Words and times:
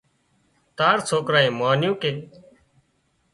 تار 0.77 0.97
سوڪرانئي 1.09 1.49
مانيُون 1.59 1.93
ڪي 2.01 2.11